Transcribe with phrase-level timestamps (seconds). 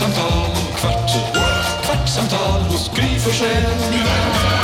[0.00, 1.10] Kvartsamtal, kvart,
[1.84, 4.59] kvartsamtal hos Gry Forssell.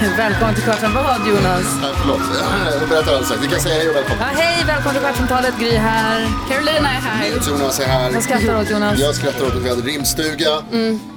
[0.00, 1.64] Välkommen till Kvartsamtal, Jonas.
[1.82, 2.20] Nej, förlåt.
[2.80, 3.42] Jag berättar alldeles strax.
[3.42, 4.18] Vi kan säga hej och välkommen.
[4.20, 5.54] Ja, hej, välkommen till Kvartsamtalet.
[5.60, 6.28] Gry här.
[6.48, 7.26] Carolina är här.
[7.48, 8.10] Jonas är här.
[8.12, 8.98] Vad skrattar åt, Jonas?
[9.00, 10.50] Jag skrattar åt att vi hade rimstuga.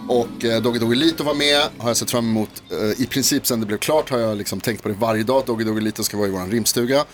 [0.08, 1.62] Och eh, Doggy Doggelito var med.
[1.78, 2.50] Har jag sett fram emot.
[2.72, 5.38] Eh, I princip sen det blev klart har jag liksom tänkt på det varje dag.
[5.38, 7.06] att Doggy Doggelito ska vara i vår rimstuga.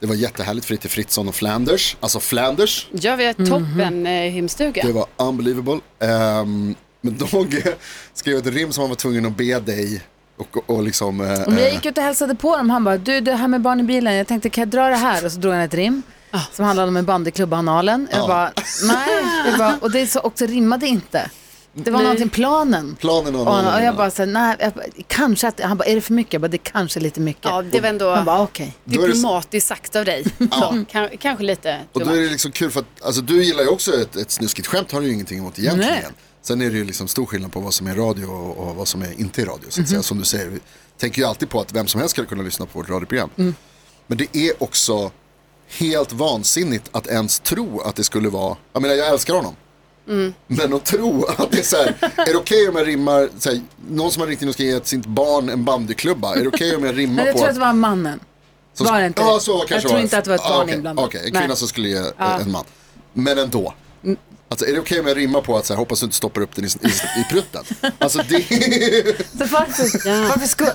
[0.00, 0.66] Det var jättehärligt.
[0.66, 1.96] Fritte Fritzson och Flanders.
[2.00, 2.88] Alltså Flanders.
[2.92, 4.82] Ja, vi har toppen eh, hemstuga.
[4.86, 5.80] Det var unbelievable.
[6.00, 7.74] Ehm, men Dogge
[8.14, 10.02] skrev ett rim som han var tvungen att be dig.
[10.36, 11.20] Och, och, liksom.
[11.20, 12.70] eh, Men jag gick ut och hälsade på dem.
[12.70, 14.96] Han bara, du det här med barn i bilen, jag tänkte kan jag dra det
[14.96, 15.24] här?
[15.24, 16.02] Och så drog han ett rim.
[16.52, 18.08] Som handlade om en bandyklubba analen.
[18.12, 18.52] Jag bara,
[18.84, 19.24] nej.
[19.46, 21.30] Jag bara, och det så också rimmade inte.
[21.74, 22.96] Det var någonting, planen.
[23.00, 23.96] Planen och, han, analen, och jag ja.
[23.96, 26.32] bara, så, här, nej, jag bara, kanske att, han bara, är det för mycket?
[26.32, 27.44] Jag bara, det är kanske lite mycket.
[27.44, 28.74] Ja, det var ändå Han bara, okej.
[28.84, 30.24] Då är det- diplomatiskt sagt av dig.
[30.52, 33.62] Så, kan, kanske lite Och då är det liksom kul för att alltså, du gillar
[33.62, 35.90] ju också ett, ett snuskigt skämt har du ju ingenting emot egentligen.
[35.92, 36.06] Nej.
[36.42, 39.02] Sen är det ju liksom stor skillnad på vad som är radio och, vad som
[39.02, 39.64] är inte är radio.
[39.68, 39.86] Så att Mhm.
[39.86, 40.02] säga.
[40.02, 40.58] Som du säger, vi
[40.98, 43.30] tänker ju alltid på att vem som helst ska kunna lyssna på vårt radioprogram.
[43.36, 43.54] Mm.
[44.06, 45.10] Men det är också
[45.68, 49.54] helt vansinnigt att ens tro att det skulle vara, jag menar jag älskar honom.
[50.08, 50.34] Mm.
[50.46, 53.50] Men att tro att det är så här, är det okej om jag rimmar, så
[53.50, 56.48] här, någon som har ringt in och ska ge sitt barn en bandyklubba, är det
[56.48, 58.20] okej om jag rimmar Men jag på tror att det var mannen.
[58.74, 60.00] som- Var det inte Ja, så kanske Jag tror var.
[60.00, 61.04] inte att det var ett Ja, barn okej, inblandat.
[61.06, 61.42] Okej, en Nej.
[61.42, 62.64] kvinna som skulle ge eh, en man.
[63.12, 63.74] Men ändå.
[64.52, 66.40] Alltså är det okej om jag rimmar på att så här, hoppas du inte stoppar
[66.40, 67.64] upp den i, i, i prutten?
[67.98, 68.42] Alltså det
[69.38, 70.72] Så varför, varför skulle...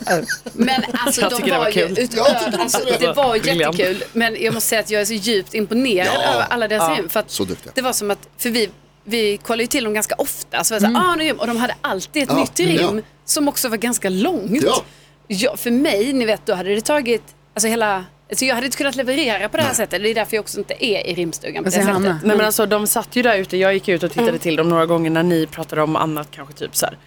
[0.54, 2.06] Men alltså Jag de det var, var ju utöver,
[2.46, 2.98] tycker alltså, det.
[3.08, 4.04] det var jättekul.
[4.14, 6.22] Men jag måste säga att jag är så djupt imponerad Ja.
[6.34, 6.96] över alla deras Ja.
[7.04, 7.10] rim.
[7.10, 7.72] För att Så duktiga.
[7.76, 8.70] det var som att, för vi,
[9.04, 10.64] vi kollade ju till dem ganska ofta.
[10.64, 11.32] Så var det så här, ah, nu.
[11.32, 13.04] Och de hade alltid ett Ja, nytt rim ja.
[13.26, 14.64] som också var ganska långt.
[14.64, 14.84] Ja.
[15.28, 18.78] Ja, för mig, ni vet, då hade det tagit, alltså hela, alltså jag hade inte
[18.78, 20.02] kunnat leverera på det här sättet.
[20.04, 22.00] Det är därför jag också inte är i rimstugan på det sättet.
[22.02, 24.40] Nej men alltså de satt ju där ute, jag gick ut och tittade Mm.
[24.40, 26.98] till dem några gånger när ni pratade om annat kanske typ så här.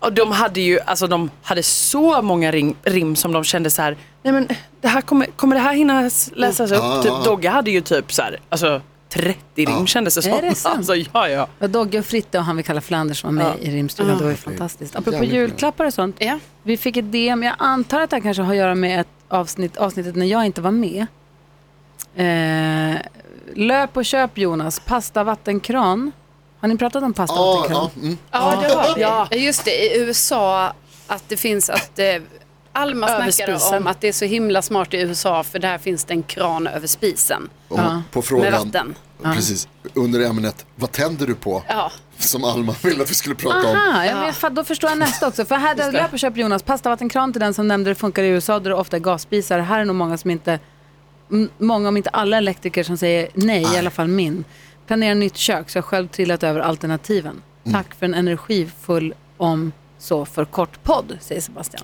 [0.00, 3.82] Och de hade ju, alltså de hade så många rim, rim som de kände så
[3.82, 4.48] här, nej men
[4.80, 6.78] det här kommer, kommer det här hinna läsas upp?
[6.78, 7.22] Ja, Typ ja.
[7.24, 10.32] Dogge hade ju typ så här, alltså 30 rim kändes det som.
[10.32, 10.76] Är det sant?
[10.76, 11.48] Alltså ja ja.
[11.58, 13.54] Och Dogge och Fritte och han vi kallar Flanders var med Ja.
[13.68, 14.18] i rimstugan.
[14.18, 14.96] Det var ju fantastiskt.
[14.96, 16.16] Apropå julklappar och sånt.
[16.18, 16.38] Ja.
[16.62, 17.42] Vi fick ett DM.
[17.42, 20.46] Jag antar att det här kanske har att göra med ett avsnitt, avsnittet när jag
[20.46, 21.06] inte var med.
[22.16, 23.00] Eh,
[23.54, 24.80] löp och köp Jonas.
[24.80, 26.12] Pasta vattenkran.
[26.60, 27.90] Har ni pratat om pasta Ja, vattenkran?
[27.94, 28.18] ja, mm.
[28.30, 29.00] Ja, det har vi.
[29.00, 29.28] Ja.
[29.30, 30.72] Just det, i USA
[31.06, 32.06] att det finns att eh,
[32.72, 36.14] Alma snackade om att det är så himla smart i USA för där finns det
[36.14, 38.02] en kran över spisen Och Ja.
[38.12, 39.34] På frågan, med vatten.
[39.34, 41.62] precis, under ämnet, vad tänder du på?
[41.68, 41.92] Ja.
[42.18, 43.76] Som Alma ville att vi skulle prata om.
[43.76, 45.44] Aha, ja, men jag fatt- då förstår jag nästa också.
[45.44, 46.62] För här där löp och köp Jonas.
[46.62, 49.58] Pasta vattenkran till den som nämnde det funkar i USA där det ofta är gasspisar.
[49.58, 50.58] Här är nog många som inte,
[51.58, 54.44] många om inte alla elektriker som säger nej, i alla fall min.
[54.86, 57.42] Planera nytt kök så jag har själv trillat över alternativen.
[57.72, 61.82] Tack för en energifull om så för kort podd, säger Sebastian.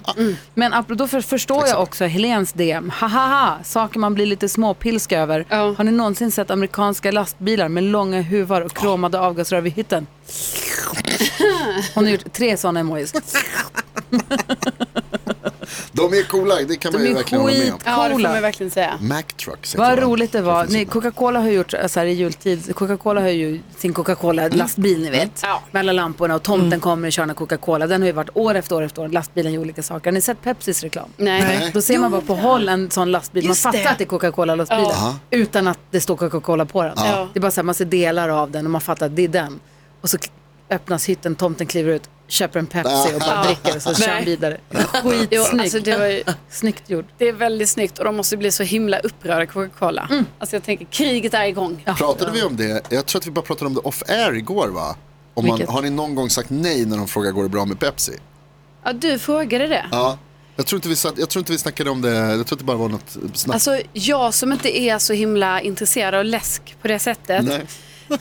[0.54, 2.90] Men apropå- då för, förstår jag också Helens DM.
[2.90, 5.44] Hahaha, saker man blir lite småpilsk över.
[5.48, 5.74] Ja.
[5.78, 10.06] Har ni någonsin sett amerikanska lastbilar med långa huvar och kromade avgasrör vid hytten?
[11.94, 13.12] Hon har gjort tre sådana emojis.
[15.96, 17.78] De är coola, det kan man De ju är verkligen hålla med om.
[17.84, 18.98] ja, det får man verkligen säga.
[19.00, 19.74] Mac Trucks.
[19.76, 20.84] Vad roligt det var.
[20.84, 22.74] Coca-Cola har gjort så här i jultid.
[22.76, 25.40] Coca-Cola har ju sin Coca-Cola-lastbil, ni vet.
[25.42, 25.62] Ja.
[25.70, 27.86] Med alla lamporna och tomten kommer och kör en Coca-Cola.
[27.86, 29.08] Den har ju varit år efter år efter år.
[29.08, 30.04] Lastbilen gör olika saker.
[30.10, 31.08] Har ni sett Pepsis reklam?
[31.16, 31.40] Nej.
[31.42, 31.70] Nej.
[31.74, 33.44] Då ser man bara på håll en sån lastbil.
[33.44, 33.88] Man Just fattar det.
[33.90, 34.84] att det är Coca-Cola-lastbilen.
[34.90, 35.16] Ja.
[35.30, 36.92] Utan att det står Coca-Cola på den.
[36.96, 37.28] Ja.
[37.32, 39.24] Det är bara så här, man ser delar av den och man fattar att det
[39.24, 39.60] är den.
[40.00, 40.18] Och så
[40.70, 44.24] öppnas hytten, tomten kliver ut, köper en Pepsi och bara dricker och så kör han
[44.24, 44.60] vidare.
[44.70, 44.80] Jo,
[45.10, 45.52] Skitsnyggt.
[45.60, 47.06] alltså det, var ju, Snyggt gjort.
[47.18, 50.08] det är väldigt snyggt och de måste bli så himla upprörda Coca-Cola.
[50.38, 51.84] Alltså jag tänker, kriget är igång.
[51.98, 52.82] Pratade vi om det?
[52.92, 54.96] Jag tror att vi bara pratade om det off-air igår va?
[55.34, 57.80] Om man, har ni någon gång sagt nej när de frågar går det bra med
[57.80, 58.12] Pepsi?
[58.84, 59.86] Ja, du frågade det.
[59.90, 60.18] Ja.
[60.56, 62.58] Jag tror, inte vi satt, jag tror inte vi snackade om det, jag tror att
[62.58, 63.54] det bara var något snack.
[63.54, 67.44] Alltså jag som inte är så himla intresserad av läsk på det sättet.
[67.44, 67.66] Nej.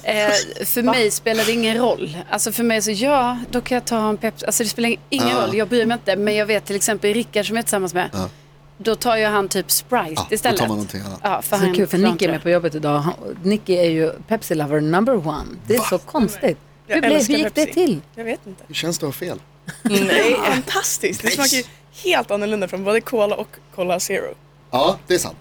[0.04, 0.30] Eh,
[0.66, 2.18] för mig spelar det ingen roll.
[2.30, 4.46] Alltså för mig så ja, då kan jag ta en Pepsi.
[4.46, 5.42] Alltså det spelar ingen Ja.
[5.48, 6.16] roll, jag bryr mig inte.
[6.16, 8.10] Men jag vet till exempel Rickard som jag är tillsammans med.
[8.78, 10.60] då tar ju han typ Sprite Ja, då istället.
[10.60, 11.20] tar man någonting annat.
[11.24, 13.00] Ja, för Så han kul, för klarar Nicky är med på jobbet idag.
[13.00, 13.14] Han-
[13.44, 15.46] Nicky är ju Pepsi-lover number one.
[15.68, 16.58] Det är så konstigt.
[16.88, 17.74] Jag Hur, blev, älskar hur gick det Pepsi.
[17.74, 18.02] till?
[18.16, 18.64] Jag vet inte.
[18.68, 19.40] Hur känns det att ha fel?
[19.84, 20.36] Nej.
[20.52, 21.22] Fantastiskt.
[21.22, 21.64] Det smakar ju
[22.12, 24.34] helt annorlunda från både Cola och Cola Zero.
[24.72, 25.38] Ja, det är sant.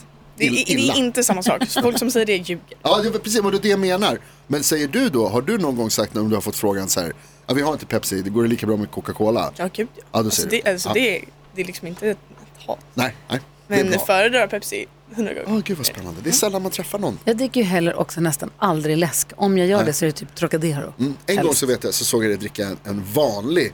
[0.51, 1.63] Det är, det är inte samma sak.
[1.83, 2.77] Folk som säger det ljuger.
[2.83, 4.19] Ja, det är precis vad det är det jag menar.
[4.47, 7.01] Men säger du då, har du någon gång sagt när du har fått frågan så
[7.01, 7.13] här,
[7.47, 9.53] ja, vi har inte Pepsi, det går det lika bra med Coca-Cola?
[9.57, 10.03] Ja, gud ja.
[10.13, 10.71] Ja, då alltså, säger det, du.
[10.71, 10.95] alltså, Ja.
[10.95, 11.25] det, är,
[11.55, 12.19] det är liksom inte ett
[12.67, 12.79] hat.
[12.95, 13.41] Nej, nej.
[13.69, 15.47] det Men föredrar Pepsi hundra gånger.
[15.49, 16.21] Åh, gud vad spännande.
[16.25, 17.19] Det är sällan man träffar någon.
[17.25, 19.29] Jag dricker ju heller också nästan aldrig läsk.
[19.37, 20.93] Om jag gör det så är det typ Trocadero.
[20.99, 21.17] Mm.
[21.27, 23.73] En gång så vet jag, så såg jag dig dricka en, en vanlig,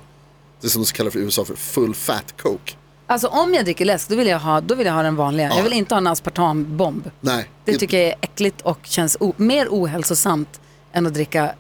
[0.60, 2.72] det som de kallar för i USA för full fat coke.
[3.10, 5.52] Alltså om jag dricker läsk, då vill jag ha, då vill jag ha den vanliga.
[5.56, 7.10] Jag vill inte ha en aspartambomb.
[7.20, 7.48] Nej.
[7.64, 10.60] Det tycker jag är äckligt och känns mer ohälsosamt
[10.92, 11.52] än att dricka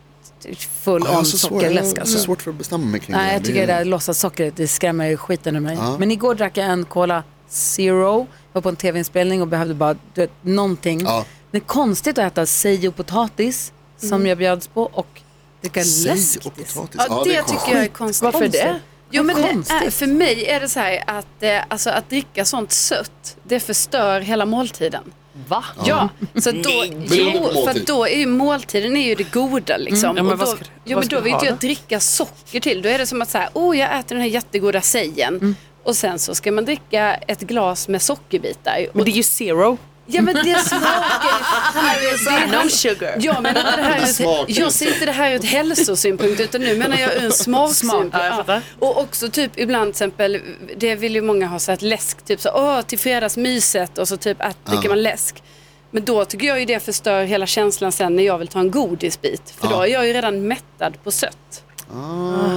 [0.82, 1.96] full Ja, jag har on så svårt, jag sockerläsk.
[1.96, 2.18] har Alltså.
[2.18, 3.46] så svårt för att bestämma mig kring Nej, jag det.
[3.46, 5.76] tycker det är- där låtsassockret, det skrämmer skiten ur mig.
[5.80, 5.96] Ja.
[5.98, 10.20] Men igår drack jag en Cola Zero, var på en tv-inspelning och behövde bara du
[10.20, 11.00] vet, någonting.
[11.00, 11.24] Ja.
[11.50, 15.20] Det är konstigt att äta sej och potatis som jag bjöds på och
[15.60, 16.46] dricka Sej läsk.
[16.46, 17.00] och potatis.
[17.08, 18.22] Ja, det, tycker jag är konstigt.
[18.24, 18.80] Varför det?
[19.10, 19.48] Jo, men det
[19.86, 23.60] är, för mig är det så här att, eh, alltså, att dricka sånt sött, det
[23.60, 25.02] förstör hela måltiden.
[25.48, 25.64] Va?
[25.86, 30.16] Ja, så då, jo, för att då är ju måltiden är ju det goda liksom.
[30.16, 31.54] Ja, men och vad då, ska- jo, vad men ska då du vill inte jag
[31.54, 31.58] då?
[31.58, 32.82] dricka socker till.
[32.82, 35.56] Då är det som att säga, oh jag äter den här jättegoda sejen.
[35.82, 38.86] Och sen så ska man dricka ett glas med sockerbitar.
[38.92, 39.78] Men det är ju zero.
[40.10, 43.16] Ja men det smakar No sugar.
[43.20, 44.00] Jag menar inte det här
[44.46, 47.32] jag ju ser inte det här ur ett hälsosynpunkt utan nu menar jag ur en
[47.32, 48.16] smaksynpunkt.
[48.18, 48.62] Ja, jag fattar.
[48.78, 50.40] Och också typ ibland till exempel,
[50.76, 54.16] det vill ju många ha så att läsk, typ så åh till fredagsmyset och så
[54.16, 55.42] typ att dricker man läsk.
[55.90, 58.70] Men då tycker jag ju det förstör hela känslan sen när jag vill ta en
[58.70, 59.54] godisbit.
[59.60, 61.64] För då är jag ju redan mättad på sött.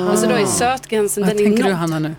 [0.10, 1.80] Alltså då är sötgränsen, Vad den är tänker du nådd.
[1.80, 2.16] Hanna nu?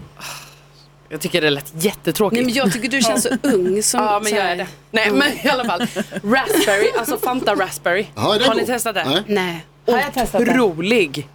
[1.12, 2.34] Jag tycker det lät jättetråkigt.
[2.36, 4.66] Nej men jag tycker du känns så ung som Ja men jag är det.
[4.90, 5.80] Nej men i alla fall.
[6.10, 8.06] Raspberry, alltså Fanta raspberry.
[8.14, 9.04] Det Har ni testat det?
[9.04, 9.22] Nej.
[9.26, 9.66] Nej.
[9.86, 10.50] Har jag testat det?
[10.50, 11.28] Otrolig.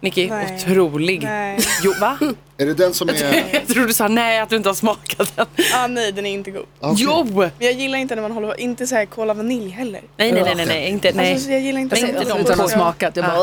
[0.00, 0.56] Nicky, Nej.
[0.56, 1.22] otrolig.
[1.22, 1.58] Nej.
[1.82, 2.18] Jo va?
[2.56, 3.44] Är det den som är...
[3.52, 5.46] Jag tror du sa nej att du inte har smakat den.
[5.74, 6.66] Ah, nej, den är inte god.
[6.80, 7.04] Okej.
[7.08, 7.24] Jo!
[7.34, 10.00] Men jag gillar inte när man håller på, inte så här cola vanilj heller.
[10.16, 11.32] Nej nej nej nej, nej inte nej.
[11.32, 12.06] Alltså, jag gillar inte Men så.
[12.06, 13.16] inte de Utan att ha smakat.
[13.16, 13.38] Jag bara,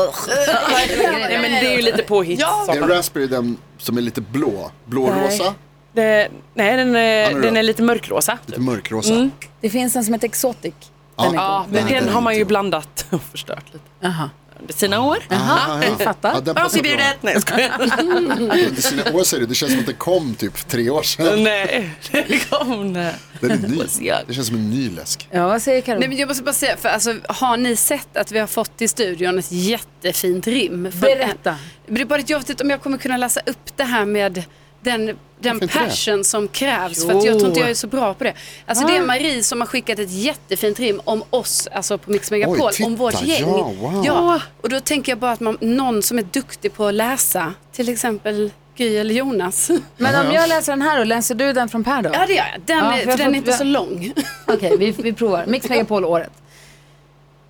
[1.28, 2.40] Nej men det är ju lite påhitt.
[2.40, 2.66] Ja.
[2.68, 4.70] Är raspberry den som är lite blå?
[4.84, 5.54] Blårosa?
[5.96, 7.38] Det, nej den är, då?
[7.40, 8.38] den är lite mörkrosa.
[8.46, 9.30] Lite mörkrosa?
[9.60, 10.74] Det finns en som heter Exotic.
[11.16, 11.24] Ja.
[11.24, 12.48] Den är Ja, men Den är den har man ju god.
[12.48, 13.84] blandat och förstört lite.
[14.00, 14.30] Jaha.
[14.60, 15.18] Under sina år.
[15.28, 16.32] Jaha, jag fattar.
[16.34, 16.64] Ja, den bra.
[16.64, 17.16] Avförbjudet!
[17.20, 17.70] Nej jag skojar.
[17.80, 21.42] Under sina år säger du, det känns som att den kom typ tre år sedan.
[21.42, 23.14] Nej, det kom nej.
[23.40, 24.12] Den är ny.
[24.26, 25.28] Det känns som en ny läsk.
[25.30, 26.00] Ja, vad säger Karin?
[26.00, 28.76] Nej, men jag måste bara säga, för alltså, har ni sett att vi har fått
[28.76, 30.92] till studion ett jättefint rim?
[30.92, 31.56] För Berätta.
[31.86, 34.04] Det är bara att jag vet inte om jag kommer kunna läsa upp det här
[34.04, 34.44] med
[34.90, 37.06] den, den passion som krävs.
[37.06, 38.32] För att jag tror inte jag är så bra på det.
[38.66, 42.30] Alltså det är Marie som har skickat ett jättefint rim om oss, alltså på Mix
[42.30, 43.40] Megapol, Oj, titta, om vårt gäng.
[43.40, 44.02] ja, wow.
[44.06, 47.54] ja, och då tänker jag bara att man, någon som är duktig på att läsa,
[47.72, 49.70] till exempel Gry eller Jonas.
[49.96, 52.10] Men om jag läser den här och läser du den från Per då?
[52.12, 53.58] Ja det gör jag, den, Ja, är- för för jag den får- är inte jag-
[53.58, 54.12] så lång.
[54.46, 55.44] Okej, vi, vi provar.
[55.46, 56.30] Mix Megapol-året.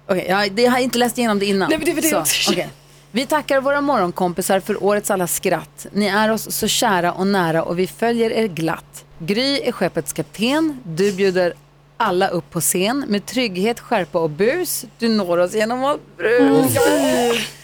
[0.08, 1.68] Okej, jag, jag har inte läst igenom det innan.
[1.68, 2.68] Nej, men det var det så, okej.
[3.16, 5.86] Vi tackar våra morgonkompisar för årets alla skratt.
[5.92, 9.04] Ni är oss så kära och nära och vi följer er glatt.
[9.18, 10.80] Gry är skeppets kapten.
[10.84, 11.54] Du bjuder
[11.96, 14.84] alla upp på scen med trygghet, skärpa och bus.
[14.98, 16.80] Du når oss genom att bruka.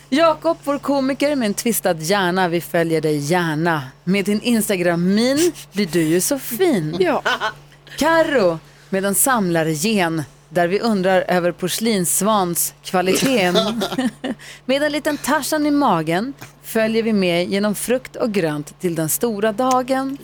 [0.08, 2.48] Jakob, vår komiker med en tvistad hjärna.
[2.48, 3.82] Vi följer dig gärna.
[4.04, 6.96] Med din Instagram-min blir du ju så fin.
[7.00, 7.22] Ja.
[7.98, 8.58] Karo
[8.90, 13.82] med en samlargen där vi undrar över porslinssvans kvaliteten.
[14.64, 16.32] med en liten Tarzan i magen
[16.62, 20.18] följer vi med genom frukt och grönt till den stora dagen.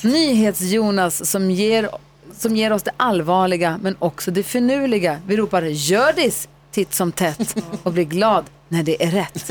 [0.00, 1.90] Nyhets-Jonas som ger,
[2.36, 5.20] som ger oss det allvarliga men också det finurliga.
[5.26, 9.50] Vi ropar gördis titt som tätt och blir glad när det är rätt.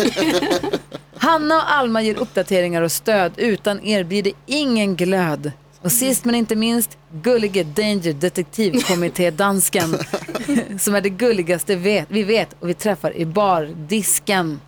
[1.18, 3.32] Hanna och Alma ger uppdateringar och stöd.
[3.38, 5.52] Utan er blir det ingen glöd.
[5.88, 9.98] Och sist men inte minst, gullige Danger detektivkommitté-dansken.
[10.80, 14.60] som är det gulligaste vet, vi vet och vi träffar i bardisken.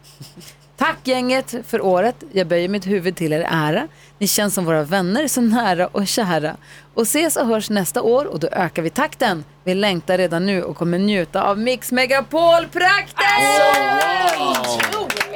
[0.78, 2.16] Tack gänget för året.
[2.32, 3.88] Jag böjer mitt huvud till er ära.
[4.18, 6.58] Ni känns som våra vänner, så nära och kära.
[6.94, 9.44] Och ses och hörs nästa år och då ökar vi takten.
[9.64, 13.26] Vi längtar redan nu och kommer njuta av Mix Megapol-prakten!
[14.96, 15.29] Wow!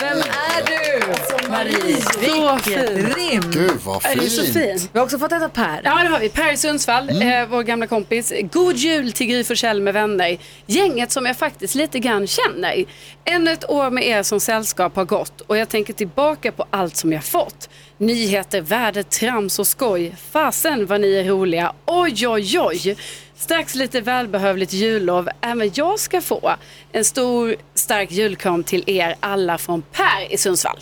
[0.00, 1.06] Vem är du?
[1.50, 3.06] Marie, Så fin.
[3.16, 3.42] rim.
[3.52, 4.54] Gud vad Det är så fint.
[4.54, 4.88] fin.
[4.92, 5.80] Vi har också fått ett av Per.
[5.84, 6.28] Ja, det har vi.
[6.28, 8.32] Per i Sundsvall, eh, vår gamla kompis.
[8.52, 10.38] God jul till Gry Forssell med vänner.
[10.66, 12.84] Gänget som jag faktiskt lite grann känner.
[13.24, 16.96] Ännu ett år med er som sällskap har gått och jag tänker tillbaka på allt
[16.96, 17.68] som jag fått.
[17.98, 20.16] Nyheter, väder, trams och skoj.
[20.30, 21.72] Fasen vad ni är roliga.
[21.86, 22.96] Oj, oj, oj.
[23.38, 26.54] Strax lite välbehövligt jullov även jag ska få.
[26.92, 30.78] En stor stark julkram till er alla från Per i Sundsvall.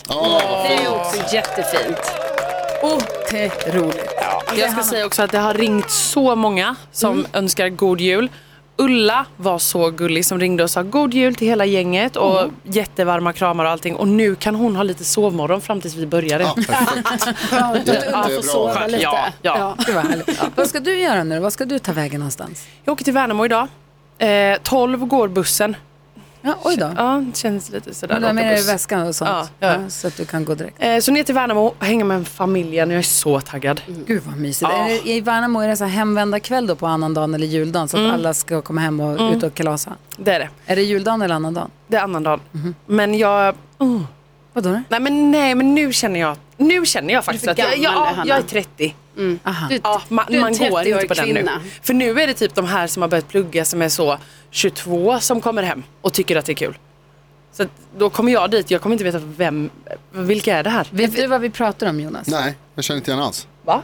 [0.69, 1.99] Det är också jättefint.
[2.83, 4.11] Otroligt.
[4.57, 8.29] Jag ska säga också att det har ringt så många som önskar god jul.
[8.77, 13.33] Ulla var så gullig som ringde och sa god jul till hela gänget och jättevarma
[13.33, 13.97] kramar och allting.
[13.97, 16.45] Och nu kan hon ha lite sovmorgon fram tills vi började.
[16.45, 17.29] Ja, perfekt.
[17.53, 18.23] Ja, Jättebra.
[18.23, 18.99] får sova lite.
[19.03, 19.77] Ja, ja.
[20.57, 21.39] Vad ska du göra nu?
[21.41, 22.67] Vad ska du ta vägen någonstans?
[22.85, 23.69] Jag åker till Värnamo idag.
[24.19, 25.77] Eh, 12 går bussen.
[26.47, 26.93] Ja, oj då.
[26.97, 28.21] Ja, det känns lite sådär.
[28.21, 29.31] Du har med dig väskan och sånt?
[29.31, 29.89] Ja, ja.
[29.89, 30.77] så att du kan gå direkt.
[30.79, 32.91] Eh, så ner till Värnamo och hänga med familjen.
[32.91, 33.81] Jag är så taggad.
[34.07, 34.71] Gud vad mysigt.
[34.73, 34.85] Ja.
[34.85, 37.97] Är det, I Värnamo är det så hemvända kväll då på annandagen eller juldagen så
[38.07, 39.93] att alla ska komma hem och ut och kalasa?
[40.17, 40.49] Det är det.
[40.67, 41.71] Är det juldagen eller annandagen?
[41.87, 42.41] Det är annandagen.
[42.87, 43.55] Men jag...
[43.79, 44.01] Oh.
[44.55, 44.83] Vadå då?
[44.89, 48.15] Nej men nej men nu känner jag, nu känner jag faktiskt att jag, gammal, jag,
[48.15, 48.27] Hanna.
[48.29, 48.95] jag är 30.
[49.45, 49.67] Aha.
[49.69, 51.35] Du, Ja, man, du är man går 30-årig inte på den nu.
[51.35, 51.61] kvinna.
[51.83, 54.19] För nu är det typ de här som har börjat plugga som är så
[54.51, 56.79] 22 som kommer hem och tycker att det är kul.
[57.53, 57.65] Så
[57.99, 59.71] då kommer jag dit, jag kommer inte veta vem,
[60.13, 60.89] vilka är det här?
[60.91, 62.29] Vet du vad vi pratar om Jonas?
[62.29, 63.47] Nej, jag känner inte igen alls.
[63.65, 63.83] Va?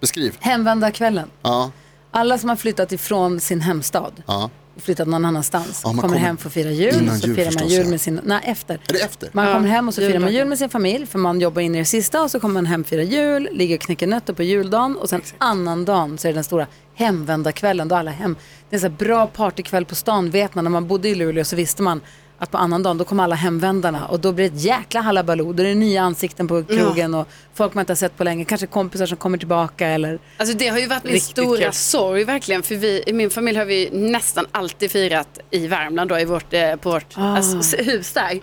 [0.00, 0.36] Beskriv.
[0.40, 1.30] Hemvända kvällen.
[1.42, 1.70] Ja,
[2.10, 4.50] Alla som har flyttat ifrån sin hemstad ja.
[4.76, 6.94] Och flyttat någon annanstans Ja, man kommer kommer hem för att fira jul.
[6.94, 7.90] innan så jul firar man jul ja.
[7.90, 8.20] med sin...
[8.24, 8.74] Nej, efter.
[8.74, 9.28] Är det efter?
[9.32, 11.74] Man kommer hem och så firar man jul med sin familj för man jobbar in
[11.74, 14.42] i det sista och så kommer man hem fira jul, ligger och knäcker nötter på
[14.42, 18.36] juldagen och sen annan dagen så är det den stora hemvända kvällen då alla hem.
[18.70, 20.64] Det är en så här bra partykväll på stan vet man.
[20.64, 22.00] När man bodde i Luleå så visste man
[22.38, 25.52] att på annan dagen då kommer alla hemvändarna och då blir det ett jäkla halabaloo.
[25.52, 28.44] Då är det nya ansikten på krogen och folk man inte har sett på länge.
[28.44, 31.72] Kanske kompisar som kommer tillbaka eller Alltså det har ju varit min stora kul.
[31.72, 32.62] sorg verkligen.
[32.62, 36.54] För vi, i min familj har vi nästan alltid firat i Värmland då, i vårt,
[36.54, 37.36] eh, på vårt Ah.
[37.36, 38.40] alltså, hus där.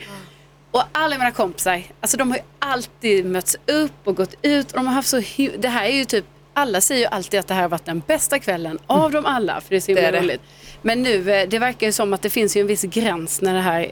[0.72, 4.72] Och alla mina kompisar, alltså de har ju alltid mötts upp och gått ut.
[4.72, 5.22] Och de har haft så
[5.58, 8.02] det här är ju typ, alla säger ju alltid att det här har varit den
[8.08, 9.62] bästa kvällen av dem alla.
[9.62, 10.42] För det är så himla roligt.
[10.82, 13.54] Men nu, eh, det verkar ju som att det finns ju en viss gräns när
[13.54, 13.92] det här,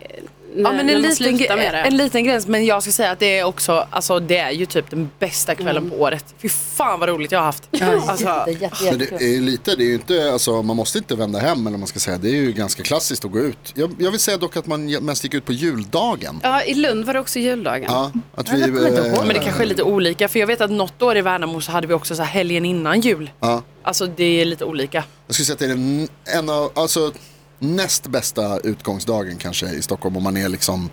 [0.56, 1.40] Ja men en liten,
[1.74, 4.66] en liten gräns men jag ska säga att det är också, alltså det är ju
[4.66, 5.90] typ den bästa kvällen Mm.
[5.90, 6.26] på året.
[6.42, 7.70] Fy fan vad roligt jag har haft.
[7.82, 10.98] Alltså, jätte, jätte, Men det är ju lite, det är ju inte, alltså man måste
[10.98, 12.18] inte vända hem eller man ska säga.
[12.18, 13.58] Det är ju ganska klassiskt att gå ut.
[13.76, 16.40] Jag, jag vill säga dock att man mest gick ut på juldagen.
[16.44, 17.84] Ja, i Lund var det också juldagen.
[17.88, 18.62] Ja, att vi...
[18.62, 18.78] eh, ihåg.
[19.26, 21.72] men det kanske är lite olika för jag vet att något år i Värnamo så
[21.72, 23.32] hade vi också så här helgen innan jul.
[23.40, 25.04] Ja, Alltså det är lite olika.
[25.28, 27.12] jag skulle säga att det är den, en av, alltså
[27.60, 30.90] näst bästa utgångsdagen kanske i Stockholm om man är liksom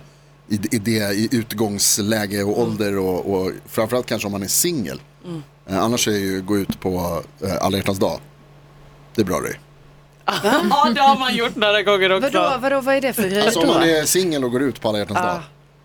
[0.49, 5.01] i, i det i utgångsläge och ålder och, och framförallt kanske om man är singel.
[5.69, 8.19] Eh, annars är ju gå ut på eh, alla hjärtans dag.
[9.15, 9.55] Det är bra det.
[10.69, 12.29] Ja det har man gjort några gånger också.
[12.39, 13.73] Vadå, vadå, vad är det för grej Alltså om då?
[13.73, 15.41] man är singel och går ut på alla hjärtans dag.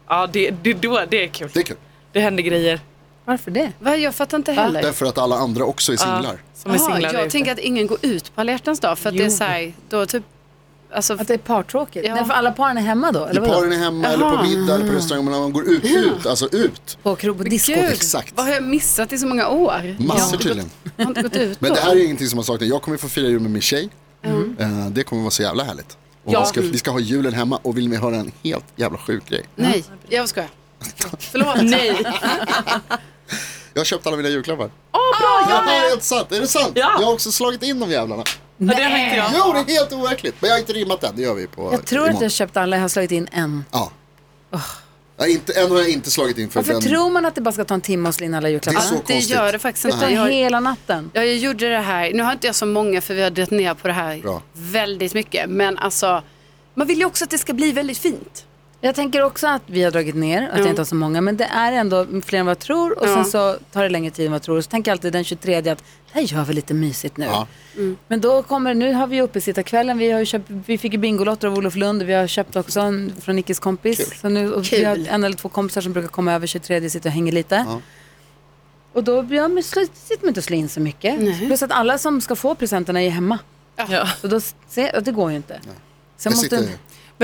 [0.08, 1.50] Ja det, det, då, det är kul.
[1.54, 1.76] Det är kul.
[2.12, 2.80] Det händer grejer.
[3.24, 3.72] Varför det?
[3.78, 4.82] Va, jag fattar inte heller.
[4.82, 6.42] Därför att alla andra också är singlar.
[6.54, 7.32] Som är Jaha, singlar där jag ute.
[7.32, 9.72] tänker att ingen går ut på alla hjärtans dag för att det är så här,
[9.88, 10.24] då typ,
[10.94, 12.06] alltså, Att det är partråkigt?
[12.08, 12.14] Ja.
[12.14, 13.24] Nej, för alla paren är hemma då?
[13.24, 13.52] Eller vadå?
[13.54, 15.24] Paren är hemma eller på middag eller på restaurang.
[15.24, 16.98] Men man går ut, ut, alltså ut.
[17.02, 17.72] På krog på disco?
[17.74, 18.32] gud, exakt.
[18.36, 19.96] vad har jag missat i så många år?
[19.98, 20.70] Massor tydligen.
[20.96, 21.74] jag har inte gått ut Men då.
[21.74, 22.68] det här är ingenting som har saknat.
[22.68, 23.88] Jag kommer få fira jul med min tjej.
[24.58, 25.96] Eh, Det kommer vara så jävla härligt.
[26.24, 26.40] Och Ja.
[26.40, 29.28] vi, ska, vi ska ha julen hemma och vill ni höra en helt jävla sjuk
[29.28, 29.42] grej?
[29.56, 30.50] Nej, jag skojar.
[31.18, 31.56] Förlåt.
[31.62, 31.96] Nej.
[33.74, 34.70] Jag har köpt alla mina julklappar.
[34.92, 35.46] Åh bra!
[35.50, 36.32] Ja, det är helt sant.
[36.32, 36.72] Är det sant?
[36.74, 36.92] Ja.
[36.98, 38.22] Jag har också slagit in de jävlarna.
[38.56, 39.30] Ja, det tänkte jag.
[39.36, 40.34] Jo, det är helt overkligt.
[40.40, 41.16] Men jag har inte rimmat än.
[41.16, 42.16] Det gör vi på Jag tror imorgon.
[42.16, 43.64] att jag köpt alla, jag har slagit in en.
[43.72, 43.92] Ja.
[45.16, 46.82] Jag har inte, än har jag inte slagit in för Varför den.
[46.82, 48.80] tror man att det bara ska ta en timme att slå in alla julklappar?
[48.80, 49.30] Det är så Det konstigt.
[49.36, 50.00] gör det faktiskt Det inte.
[50.00, 51.10] tar Jag, hela natten.
[51.14, 53.50] ja, jag gjorde det här, nu har inte jag så många för vi har dragit
[53.50, 54.42] ner på det här Bra.
[54.52, 55.50] väldigt mycket.
[55.50, 56.22] Men alltså,
[56.74, 58.44] man vill ju också att det ska bli väldigt fint.
[58.84, 61.36] Jag tänker också att vi har dragit ner, att jag inte har så många, men
[61.36, 63.14] det är ändå fler än vad jag tror och Ja.
[63.14, 64.56] sen så tar det längre tid än vad jag tror.
[64.56, 65.76] Och så tänker jag alltid den 23 att det
[66.12, 67.24] här gör vi lite mysigt nu.
[67.24, 67.46] Ja.
[68.08, 71.54] Men då kommer, nu har vi uppesittarkvällen, vi, har köpt, vi fick ju Bingolotter av
[71.54, 74.20] Olof Lund, vi har köpt också en från Nickes kompis.
[74.20, 75.08] Så nu, och vi har Kul.
[75.10, 77.66] en eller två kompisar som brukar komma över 23 sitter och hänger lite.
[78.92, 81.38] Och då ja, men sitter man inte och slår in så mycket.
[81.38, 83.38] Plus att alla som ska få presenterna är hemma.
[83.76, 84.08] Ja.
[84.20, 85.60] Så då, se, och det går ju inte.
[86.16, 86.68] Så Jag jag sitter,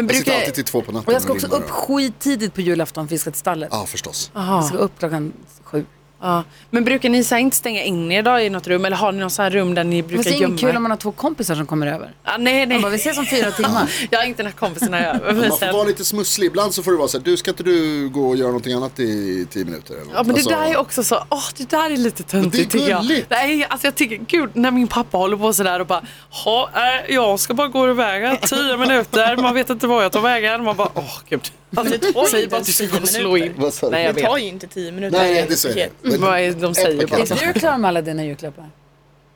[0.06, 1.70] Men jag sitter brukar, alltid till två på natten och jag ska också upp och-
[1.70, 3.68] skittidigt på julafton för vi ska till stallet.
[3.72, 4.30] Ja, förstås.
[4.34, 5.32] Jag ska upp klockan
[5.64, 5.84] sju.
[6.20, 6.44] Ja.
[6.70, 9.12] Men brukar ni så här inte stänga in er då i något rum eller har
[9.12, 10.76] ni något så här rum där ni brukar det är gömma inget kul er?
[10.76, 12.10] om man har två kompisar som kommer över.
[12.24, 12.76] Ja, nej, nej.
[12.76, 13.90] Man bara, vi ses om fyra timmar.
[14.10, 15.32] Jag har inte den här kompisarna över.
[15.32, 16.46] men Man får vara lite smusslig.
[16.46, 18.72] Ibland så får det vara så här, du ska inte du gå och göra någonting
[18.72, 19.94] annat i tio minuter?
[19.94, 20.12] Eller något?
[20.14, 22.78] Ja men det Alltså, där är också så, åh det där är lite töntigt det
[22.78, 23.02] är tycker jag.
[23.02, 23.30] gulligt.
[23.30, 26.02] Nej, alltså jag tycker, gud när min pappa håller på sådär och bara,
[26.44, 30.12] "Ha, äh, jag ska bara gå iväg här, tio minuter, man vet inte var jag
[30.12, 30.64] tar vägen.
[30.64, 31.50] Man bara, åh gud.
[31.76, 33.32] Alltså, Det tar ju säg inte bara att du ska och tio in.
[33.32, 33.60] minuter.
[33.62, 33.92] Vad sa du?
[33.92, 34.42] Nej jag Det tar vet.
[34.42, 35.18] ju inte tio minuter.
[35.18, 35.90] Nej, det säger Okej.
[36.12, 36.18] jag.
[36.18, 37.18] Vad är, de säger Ett bara.
[37.20, 37.42] paket.
[37.42, 38.70] Är du klar med alla dina julklappar?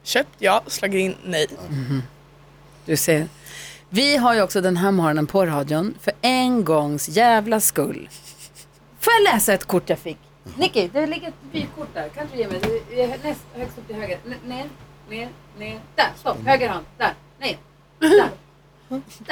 [0.02, 1.46] Köpt ja, slagit in nej.
[2.86, 3.28] Du ser.
[3.88, 8.08] Vi har ju också den här morgonen på radion för en gångs jävla skull.
[9.00, 10.18] Får jag läsa ett kort jag fick?
[10.56, 12.08] Nicky, det ligger ett vykort där.
[12.08, 12.60] Kan du ge mig?
[12.90, 14.18] Det är näst, högst upp till höger.
[14.26, 14.64] N- ner,
[15.10, 15.80] ner, ner.
[15.96, 16.36] Där, stopp.
[16.46, 16.86] Höger hand.
[16.98, 17.14] Där.
[17.40, 17.58] Nej.
[17.98, 18.28] Där.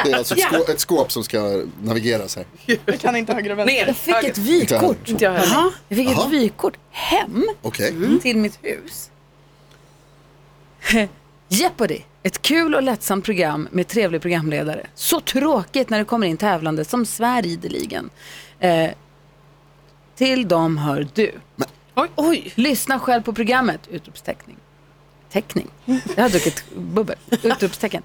[0.04, 2.44] Det är alltså ett, skå, ett skåp som ska navigeras här.
[2.86, 3.74] Jag kan inte höger och vänster.
[3.76, 4.30] Ner, Jag fick höger.
[4.30, 5.08] ett vykort.
[5.08, 5.72] Inte jag heller.
[5.88, 6.26] Jag fick Jaha.
[6.26, 8.18] ett vykort hem Okej.
[8.22, 9.10] till mitt hus.
[11.48, 14.86] Jeopardy, ett kul och lättsamt program med trevlig programledare.
[14.94, 18.10] Så tråkigt när det kommer in tävlande som svär ideligen.
[18.58, 18.90] Eh,
[20.16, 21.32] till dem hör du.
[21.94, 22.52] Oj, oj.
[22.54, 23.80] Lyssna själv på programmet!
[23.90, 24.56] Utropsteckning.
[25.32, 25.68] Teckning.
[26.16, 27.16] Jag har druckit bubbel.
[27.42, 28.02] Utropstecken.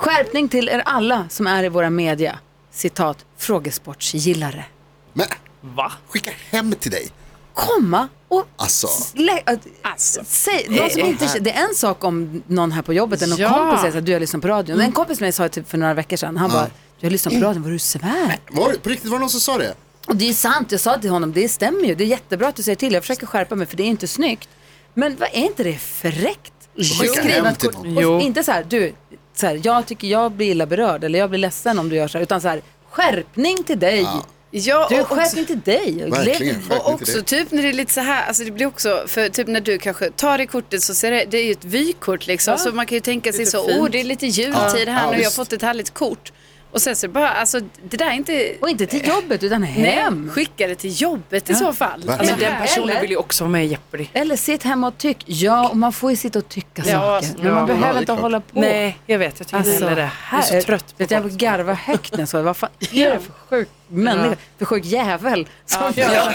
[0.00, 2.38] Skärpning till er alla som är i våra media.
[2.72, 4.64] Citat, frågesportsgillare.
[5.12, 5.26] Men
[5.60, 5.92] Va?
[6.08, 7.08] skicka hem till dig.
[7.54, 8.88] Komma och Alltså.
[9.14, 10.20] Lä- att- Alltså.
[10.26, 13.40] Säg, någon som inte, det är en sak om någon här på jobbet eller någon
[13.40, 13.58] Ja.
[13.58, 14.80] kompis säger att du har lyssnat på radion.
[14.80, 16.66] En kompis med mig sa typ för några veckor sedan, han bara,
[17.00, 18.38] du har lyssnat på radion, vad du svär.
[18.50, 19.74] Var, på riktigt var det någon som sa det?
[20.06, 22.56] Och det är sant, jag sa till honom, det stämmer ju, det är jättebra att
[22.56, 24.48] du säger till, jag försöker skärpa mig för det är inte snyggt.
[24.94, 26.52] Men vad är inte det fräckt?
[26.76, 27.96] Skicka Och hem till någon.
[27.96, 28.20] och Jo.
[28.20, 28.94] Inte så här, du,
[29.40, 32.08] så här, jag tycker jag blir illa berörd eller jag blir ledsen om du gör
[32.08, 34.06] så här, utan så här, skärpning till dig.
[34.52, 36.04] Ja, Du, och också- skärpning till dig.
[36.10, 36.62] Verkligen.
[36.70, 39.46] Och också typ när det är lite så här, alltså det blir också, för typ
[39.48, 42.58] när du kanske tar det kortet så ser det, det är ju ett vykort liksom.
[42.58, 43.80] Så man kan ju tänka sig Lite så, fint.
[43.80, 44.54] oh det är lite jultid
[44.88, 46.32] Ja, här ja, nu, jag har fått ett härligt kort.
[46.72, 47.60] Och sen så bara, alltså
[47.90, 48.54] det där är inte...
[48.60, 50.22] Och inte till jobbet utan hem.
[50.24, 51.90] Nej, skicka det till jobbet i så fall.
[52.04, 52.20] Verkligen.
[52.20, 53.00] Alltså, Men den personen Eller?
[53.00, 54.06] vill ju också vara med i Jeopardy.
[54.12, 55.16] Eller sitt hemma och tyck.
[55.26, 57.26] Ja, och man får ju sitta och tycka Ja, saker.
[57.36, 57.42] ja.
[57.42, 58.20] Men man Ja, behöver det är inte klart.
[58.20, 58.60] hålla på.
[58.60, 59.34] Nej, jag vet.
[59.38, 60.10] Jag tycker Alltså, inte heller det.
[60.32, 63.10] Jag är så trött på vet, jag garvar högt när jag sa Vad fan är
[63.10, 64.36] det för sjuk människa?
[64.58, 65.48] För sjuk jävel.
[65.66, 66.32] Som jag.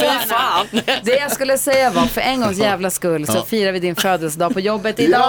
[0.00, 0.66] Fy fan.
[1.02, 4.52] Det jag skulle säga var, för en gångs jävla skull så firar vi din födelsedag
[4.52, 5.20] på jobbet idag.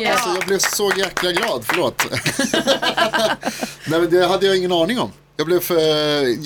[0.00, 2.02] Ja, alltså jag blev så jäkla glad, förlåt.
[3.86, 5.12] Nej men det hade jag ingen aning om.
[5.36, 5.78] Jag blev för,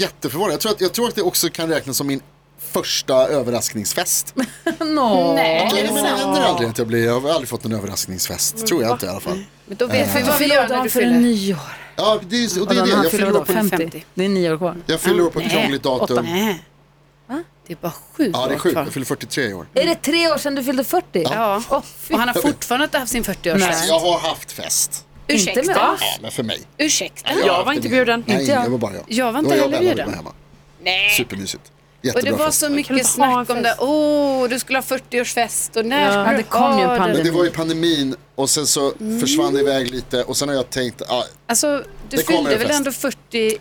[0.01, 0.53] jätteförvånad.
[0.53, 2.21] Jag tror, att, jag tror att det också kan räknas som min
[2.73, 4.35] första överraskningsfest.
[4.81, 5.35] Nå.
[5.35, 8.67] Nej, det händer aldrig att jag blir, jag har aldrig fått en överraskningsfest.
[8.67, 9.45] Tror jag inte i alla fall.
[9.67, 11.11] Men då vet vi Du vad vi gör när du fyller.
[11.11, 11.59] nyår.
[11.97, 12.91] Ja, det är, och det är det.
[12.91, 13.77] Jag fyller år på, 50.
[13.77, 14.05] 50.
[14.15, 14.77] Det är nio år kvar.
[14.87, 16.27] jag fyller år på ett krångligt datum.
[17.67, 18.77] Det är bara sju Ja, det är sjukt.
[18.77, 19.67] Jag fyller 43 i år.
[19.75, 21.23] Är det tre år sedan du fyllde 40?
[21.23, 21.63] Ja,
[21.97, 22.15] fy.
[22.15, 23.87] och han har fortfarande inte haft sin 40-årsfest.
[23.89, 25.05] Jag har haft fest.
[25.29, 25.93] Inte med Ursäkta?
[25.93, 26.01] oss.
[26.03, 26.61] Ja, men för mig.
[26.79, 27.31] Ursäkta?
[27.47, 28.25] Jag haft var inte bjuden.
[28.27, 28.65] Nej, Inte jag.
[28.65, 29.05] jag var bara jag.
[29.09, 30.15] Jag var inte Då heller och bjuden.
[30.15, 30.33] hemma.
[30.83, 31.11] Nej.
[31.11, 31.63] Supermysigt.
[32.01, 33.77] Och Jättebra det var så mycket snack om det.
[33.79, 36.99] Åh, du skulle ha 40-årsfest och när Ja, skulle det kom ju en ha det?
[36.99, 37.17] pandemi.
[37.23, 40.57] Men det var ju pandemin och sen så försvann det iväg lite och sen har
[40.57, 43.59] jag tänkt, ah, Alltså, du fyllde väl ändå 40?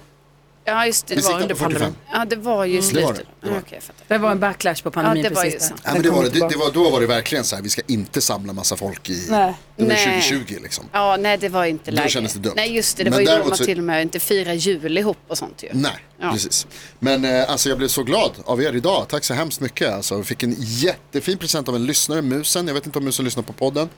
[0.69, 1.15] Ja, just det.
[1.15, 1.82] vi Det var under på 45.
[1.82, 1.95] pandemin.
[2.13, 3.34] Ja, det var ju i Det var det, slutet.
[3.41, 4.17] det var Ja, det.
[4.17, 5.73] Var en backlash på pandemin Ja, det var ju precis.
[5.84, 6.30] Ja, men det var det.
[6.30, 9.25] det, var, då var det verkligen så här, vi ska inte samla massa folk i...
[9.30, 9.53] Nej.
[9.75, 10.21] Det var Nej.
[10.21, 10.86] 2020 liksom.
[10.91, 12.10] Ja, nej det var inte Då läge.
[12.10, 12.53] kändes det dumt.
[12.56, 13.03] Nej, just det.
[13.03, 15.38] Det Men var ju då man så- till och med inte firar jul ihop och
[15.38, 15.69] sånt ju.
[15.73, 16.32] Nej, Ja.
[16.32, 16.67] precis.
[16.99, 19.06] Men eh, alltså jag blev så glad av er idag.
[19.10, 19.93] Tack så hemskt mycket.
[19.93, 22.67] Alltså, jag fick en jättefin present av en lyssnare, Musen.
[22.67, 23.89] Jag vet inte om Musen lyssnar på podden.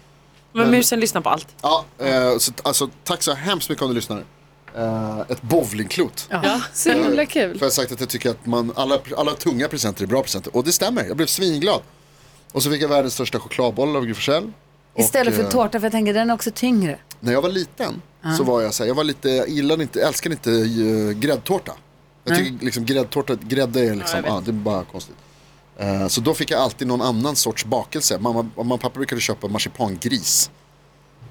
[0.54, 1.48] Men musen lyssnar på allt.
[1.62, 4.24] Ja, eh, så, alltså, tack så hemskt mycket om du lyssnar.
[4.76, 6.28] Eh, ett bowlingklot.
[6.30, 7.52] Ja, så himla kul.
[7.52, 10.22] För jag har sagt att jag tycker att man, alla, alla tunga presenter är bra
[10.22, 10.56] presenter.
[10.56, 11.82] Och det stämmer, jag blev svinglad.
[12.52, 14.16] Och så fick jag världens största chokladboll av Gry
[14.96, 17.00] Istället för eh, tårta, för jag tänker den är också tyngre.
[17.20, 18.02] När jag var liten
[18.38, 21.74] så var jag så här, jag var lite, jag gillade inte, älskade inte uh, gräddtårta.
[22.24, 25.16] Jag tycker liksom gräddtårta, grädde är liksom, ja, det är bara konstigt.
[25.78, 28.20] Eh, så då fick jag alltid någon annan sorts bakelse.
[28.20, 30.52] Mamma, mamma och pappa brukade köpa marsipangris.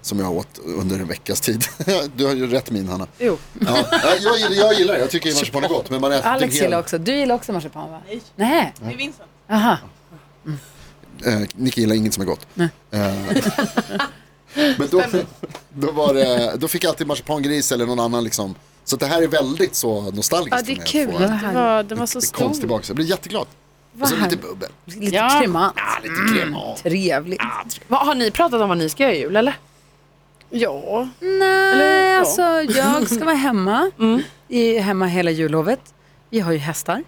[0.02, 1.64] Som jag åt under en veckas tid.
[2.16, 3.06] du har ju rätt min Hanna.
[3.18, 3.38] Jo.
[3.61, 3.84] Ja,
[4.20, 5.90] jag, gillar, jag gillar det, jag tycker marsipan är gott.
[5.90, 6.98] Men man äter Alex hel, gillar också.
[6.98, 8.00] Du gillar också marsipan va?
[8.06, 8.22] Nej.
[8.37, 8.74] Nej.
[8.80, 9.28] Det är Vincent.
[9.50, 9.76] Aha.
[11.24, 12.46] Eh, Nicky gillar inget som är gott.
[12.56, 12.68] Eh,
[14.78, 15.02] men då,
[15.74, 18.54] då, var det, då fick jag alltid marsipangris eller någon annan liksom.
[18.84, 21.12] Så det här är väldigt så nostalgiskt Ja, det är kul.
[21.12, 22.66] Det var, den var så stor.
[22.66, 22.90] bakelse.
[22.90, 23.46] Jag blir jätteglad.
[24.00, 24.68] Och så lite bubbel.
[24.84, 25.38] Lite Ja.
[25.40, 25.74] kremant.
[25.76, 26.76] Ah, lite crema.
[26.82, 27.40] Trevligt.
[27.88, 29.56] Vad, har ni pratat om vad ni ska göra i jul eller?
[30.50, 31.08] Ja.
[31.20, 32.18] Nej, ja.
[32.18, 32.42] alltså
[32.78, 33.90] jag ska vara hemma.
[34.48, 35.94] I, hemma hela jullovet.
[36.30, 37.04] Vi har ju hästar.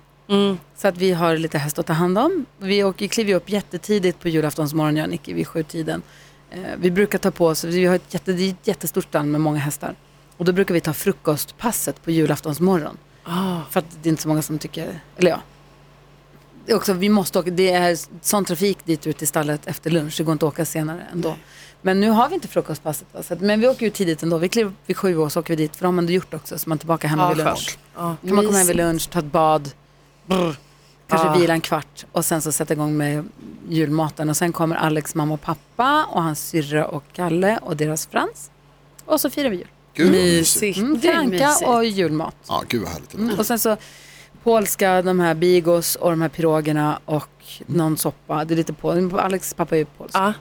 [0.76, 2.46] Så att vi har lite häst att ta hand om.
[2.58, 6.02] Vi åker, kliver upp jättetidigt på julaftonsmorgon, jag och Nicky, vid sjutiden.
[6.50, 9.58] Eh, vi brukar ta på oss, vi har ett, jätte, ett jättestort stall med många
[9.58, 9.94] hästar.
[10.36, 12.96] Och då brukar vi ta frukostpasset på julaftonsmorgon.
[13.70, 15.40] För att det är inte så många som tycker, eller ja.
[16.66, 19.90] Det är också, vi måste åka, det är sån trafik dit ut till stallet efter
[19.90, 21.36] lunch, det går inte att åka senare ändå.
[21.82, 23.22] Men nu har vi inte frukostpasset, va?
[23.22, 24.38] Så att, men vi åker ju tidigt ändå.
[24.38, 26.34] Vi kliver vid sju och så åker vi dit, för de har man det gjort
[26.34, 27.78] också, så man är tillbaka hemma Ja, vid lunch.
[27.96, 28.16] Ja.
[28.26, 28.76] Kan man komma hem vid Mysigt.
[28.76, 29.70] lunch, ta ett bad,
[30.26, 30.56] brr,
[31.08, 31.34] kanske Ah.
[31.36, 33.28] vila en kvart och sen så sätta igång med
[33.68, 34.28] julmaten.
[34.30, 38.50] Och sen kommer Alex mamma och pappa och hans syrra och Kalle och deras Frans.
[39.04, 39.66] Och så firar vi jul.
[39.94, 40.60] Gud mysigt.
[40.62, 40.78] Mysigt.
[40.78, 41.68] Mm, Det är Franka mysigt.
[41.68, 42.34] och julmat.
[42.48, 43.14] Ja, gud vad härligt.
[43.14, 43.38] Mm.
[43.38, 43.76] Och sen så
[44.42, 47.28] polska, de här bigos och de här pirogerna och
[47.66, 48.44] någon soppa.
[48.44, 50.14] Det är lite pol- Alex pappa är ju polsk.
[50.16, 50.32] Ja.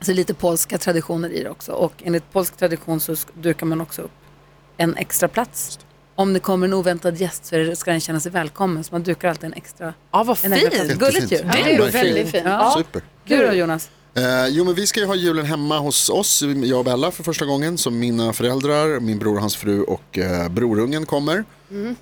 [0.00, 1.72] Så lite polska traditioner i det också.
[1.72, 4.10] Och enligt polsk tradition så dukar man också upp
[4.76, 5.78] en extra plats.
[6.14, 8.84] Om det kommer en oväntad gäst så ska den känna sig välkommen.
[8.84, 10.98] Så man dukar alltid en extra, Ja, vad en extra fint.
[10.98, 11.14] plats.
[11.14, 11.36] Gulligt ju.
[11.36, 12.44] Det är väldigt fint.
[12.46, 12.74] Ja.
[12.78, 13.02] Super.
[13.24, 13.90] Du då Jonas?
[14.14, 17.22] Eh, jo men vi ska ju ha julen hemma hos oss, jag och Bella för
[17.22, 17.78] första gången.
[17.78, 21.44] Så mina föräldrar, min bror och hans fru och eh, brorungen kommer.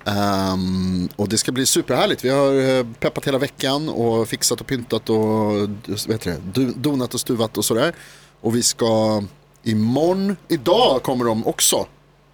[0.05, 2.23] Ehm, och det ska bli superhärligt.
[2.25, 5.69] Vi har eh, peppat hela veckan och fixat och pyntat och
[6.07, 7.95] vet det, du- donat och stuvat och sådär.
[8.41, 9.23] Och vi ska
[9.63, 11.85] imorgon, idag kommer de också.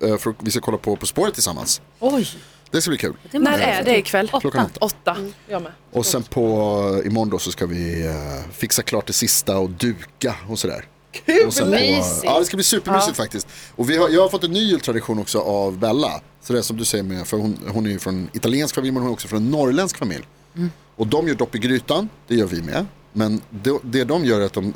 [0.03, 1.81] eh, för vi ska kolla på På spåret tillsammans.
[1.99, 2.27] Oj.
[2.71, 3.13] Det ska bli kul.
[3.31, 4.27] När är det ikväll?
[4.41, 4.85] Klockan åtta.
[4.85, 5.17] Åtta.
[5.47, 5.71] Jag med.
[5.91, 6.41] Och sen på
[7.05, 10.85] imorgon då så ska vi eh, fixa klart det sista och duka och sådär.
[11.11, 11.47] Kul!
[11.47, 12.23] Och sen på, Mysigt.
[12.23, 13.47] ja, det ska bli supermysigt faktiskt.
[13.75, 16.21] Och vi har, jag har fått en ny jultradition också av Bella.
[16.41, 18.91] Så det är som du säger med, för hon, hon är ju från italiensk familj
[18.93, 20.23] men hon är också från en norrländsk familj.
[20.95, 22.85] Och de gör dopp i grytan, det gör vi med.
[23.13, 24.73] Men det, det de gör är att de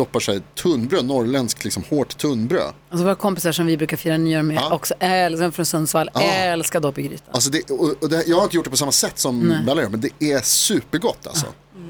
[0.00, 2.72] doppar sig tunnbröd, norrländskt liksom hårt tunnbröd.
[2.90, 4.72] Alltså våra kompisar som vi brukar fira nyår med Ja.
[4.74, 6.20] också, älskar, från Sundsvall, Ja.
[6.20, 7.28] älskar dopp i grytan.
[7.34, 9.82] Alltså det, och, och det, jag har inte gjort det på samma sätt som Bella
[9.82, 11.46] gör, men det är supergott alltså.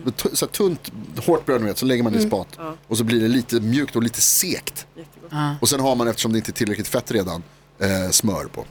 [0.07, 0.93] Är tu- Så tunt,
[1.27, 2.49] hårt bröd, vet, så lägger man det i spat.
[2.89, 4.87] Och så blir det lite mjukt och lite sekt.
[5.61, 7.43] Och sen har man, eftersom det inte är tillräckligt fett redan,
[7.79, 8.65] eh, smör på.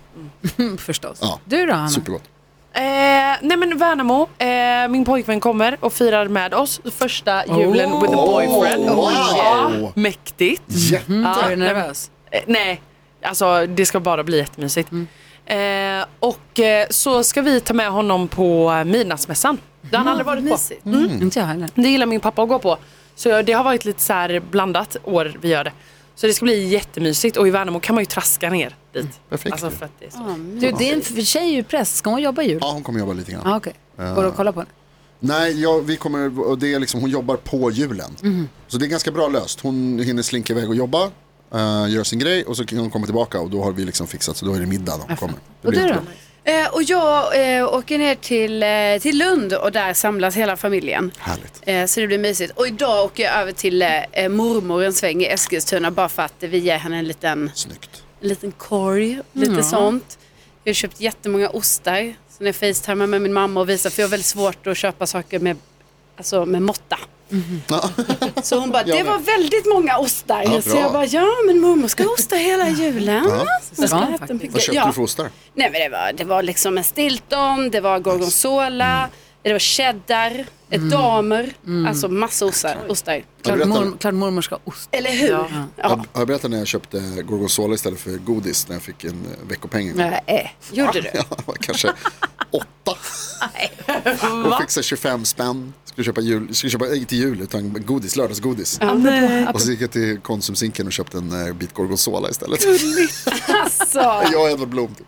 [0.58, 1.18] Mm, förstås.
[1.22, 1.40] Ja.
[1.46, 1.90] Du då Hanna?
[1.90, 2.24] Supergott.
[2.74, 2.82] Eh,
[3.42, 8.26] nej men Värnamo, eh, min pojkvän kommer och firar med oss första julen with a
[8.26, 8.90] boyfriend.
[8.90, 9.12] Wow.
[9.38, 10.62] Ja, mäktigt.
[10.68, 11.12] Jätte.
[11.12, 12.12] Mm, Ja, är du nervös?
[12.32, 12.82] Eh, nej,
[13.24, 14.90] alltså det ska bara bli jättemysigt.
[15.46, 15.58] Eh,
[16.20, 19.58] och eh, så ska vi ta med honom på eh, midnattsmässan.
[19.82, 20.52] Det har han aldrig varit på.
[20.52, 20.86] Mysigt.
[20.86, 21.22] Mm.
[21.22, 21.70] Inte jag heller.
[21.76, 22.78] Det gillar min pappa att gå på.
[23.16, 25.72] Så det har varit lite så här blandat år vi gör det.
[26.20, 29.20] Så det ska bli jättemysigt och i Värnamo kan man ju traska ner dit.
[29.30, 29.54] Perfekt.
[29.54, 30.36] Alltså för att det är så.
[30.60, 32.58] Du, din tjej är ju präst, ska hon jobba jul?
[32.62, 33.42] Ja, hon kommer jobba lite grann.
[33.48, 34.72] Ah, Okej, går du och kolla på henne?
[35.20, 38.16] Nej, ja, vi kommer, och det är liksom, hon jobbar på julen.
[38.68, 39.60] Så det är ganska bra löst.
[39.60, 41.04] Hon hinner slinka iväg och jobba,
[41.54, 44.08] eh, gör sin grej och så kan hon komma tillbaka och då har vi liksom
[44.08, 45.36] fixat så då är det middag när hon kommer.
[45.62, 46.00] Det Och blir du då?
[46.50, 51.12] Eh, och jag eh, åker ner till, eh, till Lund och där samlas hela familjen.
[51.18, 51.62] Härligt.
[51.62, 52.54] Eh, så det blir mysigt.
[52.56, 56.44] Och idag åker jag över till eh, mormor en sväng i Eskilstuna bara för att
[56.44, 58.04] eh, vi ger henne en liten, Snyggt.
[58.22, 60.20] en liten korg, lite sånt.
[60.64, 62.14] Jag har köpt jättemånga ostar.
[62.30, 64.78] Så när jag facetimar med min mamma och visar, för jag har väldigt svårt att
[64.78, 65.58] köpa saker med,
[66.18, 67.00] alltså med måtta.
[67.68, 67.90] Ja.
[68.44, 70.44] Så hon bara, det var väldigt många ostar.
[70.46, 73.24] Ja, så jag bara, ja men mormor ska ha ostar hela julen.
[73.30, 73.46] Ja.
[73.88, 74.86] Ska Ja, Vad köpte ja.
[74.88, 75.30] du för ostar?
[75.54, 79.10] Nej men det var, det var liksom en stilton, det var gorgonzola,
[79.42, 81.54] det var cheddar, ett damer,
[81.88, 82.78] alltså massa ostar.
[82.90, 83.24] ostar.
[83.42, 84.90] Klart, berättar- mor, klart mormor ska ha ost.
[84.92, 85.30] Eller hur?
[85.30, 85.48] Ja.
[85.76, 89.10] Jag, har jag berättat när jag köpte gorgonzola istället för godis när jag fick en
[89.10, 89.92] eh, veckopeng?
[89.96, 91.10] Nej, gjorde du?
[91.14, 91.88] Ja, kanske
[92.52, 92.98] åtta.
[94.46, 95.74] Och fick så här 25 spänn.
[96.00, 98.80] Skulle köpa jul, skulle köpa, inte jul utan godis, lördagsgodis.
[99.54, 102.66] Och så gick jag till Konsumsinken och köpte en eh, bit gorgonzola istället.
[103.64, 104.00] Alltså,
[104.32, 104.96] jag och Edvard Blom.
[104.96, 105.08] Typ.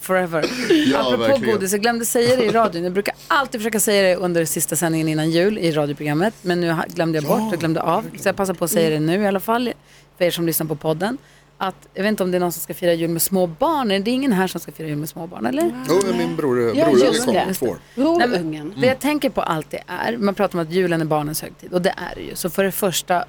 [0.00, 0.44] Forever.
[0.92, 1.54] Ja, Apropå verkligen.
[1.54, 2.84] godis, jag glömde säga det i radion.
[2.84, 6.34] Jag brukar alltid försöka säga det under sista sändningen innan jul i radioprogrammet.
[6.42, 8.04] Men nu glömde jag bort och glömde av.
[8.20, 9.72] Så jag passar på att säga det nu i alla fall.
[10.18, 11.18] För er som lyssnar på podden.
[11.58, 13.88] Att, jag vet inte om det är någon som ska fira jul med små barn.
[13.88, 15.84] Det är ingen här som ska fira jul med små barn, eller?
[15.88, 17.54] Jo, min bror, brorunge just kom, det.
[17.54, 17.78] två år.
[17.94, 18.74] Brorungen.
[18.76, 21.82] Det jag tänker på alltid är, man pratar om att julen är barnens högtid och
[21.82, 22.34] det är det ju.
[22.34, 23.24] Så för det första,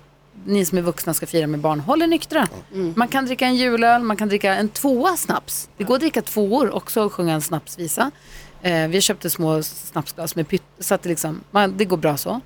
[0.45, 2.47] ni som är vuxna ska fira med barn, håll er nyktra.
[2.95, 5.69] Man kan dricka en julöl, man kan dricka en tvåa snaps.
[5.77, 8.11] Det går att dricka tvåor också och sjunga en snapsvisa.
[8.61, 12.17] Eh, vi köpte små snapsglas med pytt, så att det, liksom, man, det går bra
[12.17, 12.41] så.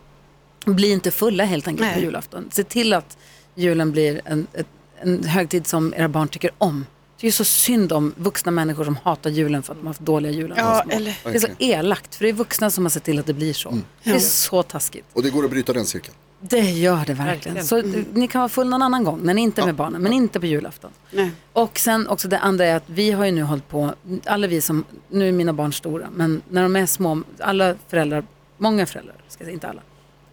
[0.65, 2.03] Bli inte fulla helt enkelt på Nej.
[2.03, 2.49] julafton.
[2.51, 3.17] Se till att
[3.55, 4.67] julen blir en, ett,
[5.01, 6.85] en högtid som era barn tycker om.
[7.19, 9.89] Det är ju så synd om vuxna människor som hatar julen för att de har
[9.89, 10.57] haft dåliga jular.
[10.57, 10.95] Ja, små.
[10.95, 13.33] eller Det är så elakt, för det är vuxna som har sett till att det
[13.33, 13.77] blir så.
[14.03, 15.05] Det är så taskigt.
[15.13, 16.15] Och det går att bryta den cirkeln.
[16.41, 17.55] Det gör det verkligen.
[17.55, 17.65] Verkligen.
[17.65, 20.01] Så eh, ni kan vara full någon annan gång när ni inte är med barnen,
[20.01, 20.91] men inte på julafton.
[21.11, 21.31] Nej.
[21.53, 23.93] Och sen också det andra är att vi har ju nu hållit på,
[24.25, 28.23] alla vi som, nu är mina barn stora, men när de är små, alla föräldrar,
[28.57, 29.81] många föräldrar, ska jag säga, inte alla,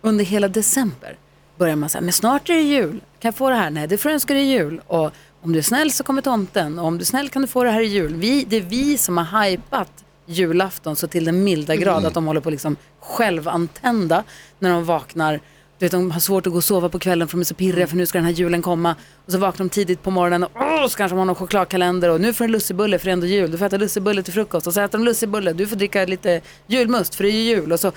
[0.03, 1.19] under hela december
[1.57, 3.71] börjar man säga, men snart är det jul, kan jag få det här?
[3.71, 4.81] Nej, det får du önska dig jul.
[4.87, 5.11] Och
[5.43, 7.65] om du är snäll så kommer tomten, och om du är snäll kan du få
[7.65, 8.15] det här i jul.
[8.15, 12.27] Vi, det är vi som har hypat julafton så till den milda grad att de
[12.27, 14.25] håller på liksom självantända
[14.59, 15.41] när de vaknar.
[15.79, 17.55] Du vet, de har svårt att gå och sova på kvällen för de är så
[17.55, 18.95] pirriga för nu ska den här julen komma.
[19.27, 22.11] Och så vaknar de tidigt på morgonen och åh, så kanske de har någon chokladkalender
[22.11, 23.51] och nu får du en lussebulle för det är ändå jul.
[23.51, 25.53] Du får äta lussebulle till frukost och så äter de lussebulle.
[25.53, 27.73] Du får dricka lite julmust för det är ju jul.
[27.73, 27.93] Och så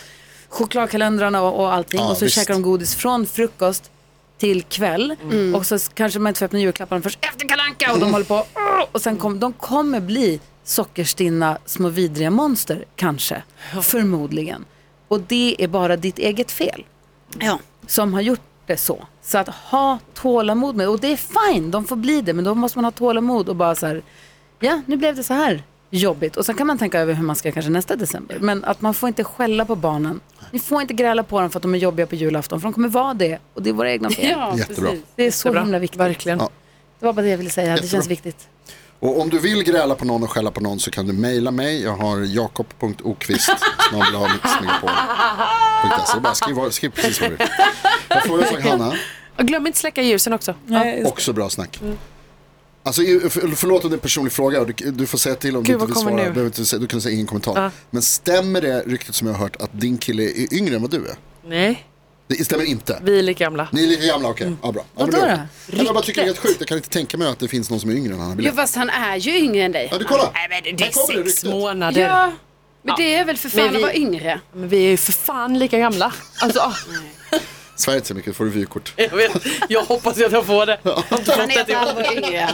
[0.49, 1.99] chokladkalendrarna och, och allting.
[1.99, 2.35] Ja, och så visst.
[2.35, 3.91] käkar de godis från frukost
[4.37, 5.15] till kväll.
[5.55, 8.25] Och så kanske man inte får öppna julklapparna först efter Kalle Anka och de håller
[8.25, 8.45] på.
[8.91, 13.43] Och sen kom, de kommer bli sockerstinna små vidriga monster, kanske.
[13.81, 14.65] Förmodligen.
[15.07, 16.85] Och det är bara ditt eget fel
[17.39, 17.59] Ja.
[17.87, 19.05] som har gjort det så.
[19.21, 21.17] Så att ha tålamod med och det är
[21.53, 24.01] fine, de får bli det, men då måste man ha tålamod och bara så här,
[24.59, 26.37] ja, nu blev det så här jobbigt.
[26.37, 28.37] Och sen kan man tänka över hur man ska kanske nästa december.
[28.39, 30.19] Men att man får inte skälla på barnen.
[30.51, 32.73] Ni får inte gräla på dem för att de är jobbiga på julafton, för de
[32.73, 33.39] kommer vara det.
[33.53, 34.29] Och det är våra egna fel.
[34.29, 34.89] Ja, Jättebra.
[34.89, 35.05] precis.
[35.15, 35.61] Det är så Jättebra.
[35.61, 35.99] himla viktigt.
[35.99, 36.39] Verkligen.
[36.39, 36.49] Ja.
[36.99, 37.89] Det var bara det jag ville säga, det Jättebra.
[37.91, 38.47] känns viktigt.
[38.99, 41.51] Och om du vill gräla på någon och skälla på någon så kan du mejla
[41.51, 41.83] mig.
[41.83, 43.49] Jag har jakob.okvist
[46.21, 47.47] Bara skriv, vad- skriv precis vad du vill.
[48.07, 48.93] Jag får en sak Hanna.
[49.37, 50.53] Och glöm inte släcka ljusen också.
[51.05, 51.79] Också bra snack.
[52.83, 53.01] Alltså,
[53.55, 55.79] förlåt om det är en personlig fråga och du, du får säga till om Gud,
[55.79, 56.15] du inte vill svara.
[56.15, 57.71] Behöver inte säga, du kan säga ingen kommentar.
[57.89, 60.91] Men stämmer det ryktet som jag har hört att din kille är yngre än vad
[60.91, 61.15] du är?
[61.47, 61.85] Nej,
[62.27, 62.99] Det stämmer inte.
[63.03, 63.67] vi är lika gamla.
[63.71, 64.53] Ni är lika gamla, okej.
[64.63, 64.83] Ja, bra.
[64.97, 65.77] Ja, men Vadå det- då?
[65.77, 66.55] Ja, Jag bara tycker det är helt sjukt.
[66.59, 68.51] Jag kan inte tänka mig att det finns någon som är yngre än Hanna Jo,
[68.55, 69.87] fast han är ju yngre än dig.
[69.91, 70.31] Ja, du kolla.
[70.33, 71.43] Nej men det är sex ryktet.
[71.51, 72.01] månader.
[72.01, 72.31] Ja,
[72.83, 74.39] men det är väl för fan vi- att vara yngre.
[74.53, 76.13] Men vi är ju för fan lika gamla.
[76.41, 76.73] Alltså,
[77.79, 78.93] Svär inte så mycket, får du vykort.
[78.97, 79.31] jag, vet,
[79.69, 80.79] jag hoppas att jag får det.
[80.83, 80.91] Jag
[81.37, 82.49] Han är det ett halvår yngre.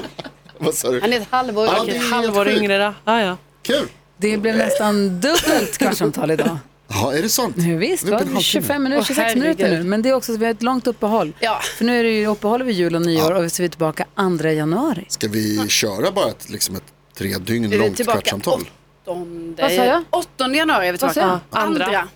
[0.58, 1.02] Vad sa du?
[1.02, 1.86] Han är ett halvår Ja, yngre.
[1.92, 2.58] det är helt halvår sjukt.
[2.58, 2.94] yngre då.
[3.12, 3.38] Ah, ja.
[3.62, 3.88] Kul.
[4.18, 6.58] Det blev nästan dubbelt kvartsamtal idag.
[6.88, 7.56] Ja, är det sant?
[7.58, 8.18] Nu, visst, Vi är va?
[8.18, 8.62] uppe i en halvtimme.
[8.64, 9.70] 25 minuter, Åh, 26 minuter nu.
[9.70, 9.86] herregud.
[9.86, 11.34] Men det är också så vi har ett långt uppehåll.
[11.40, 11.60] Ja.
[11.78, 14.06] För nu är det ju uppehåll över jul och nyår och så är vi tillbaka
[14.42, 15.06] 2 januari.
[15.10, 16.84] Ska vi köra bara ett, liksom ett
[17.18, 18.62] tre dygn Är långt tillbaka kvartsamtal?
[19.06, 20.04] Åttonde, Vad sa jag?
[20.10, 21.40] åttonde januari är vi Vad sa tillbaka.
[21.52, 21.62] jag?
[21.62, 22.08] Andra.